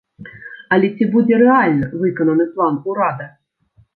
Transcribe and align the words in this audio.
Але 0.77 0.87
ці 0.95 1.07
будзе 1.15 1.35
рэальна 1.43 1.91
выкананы 2.05 2.47
план 2.55 2.79
урада? 2.93 3.29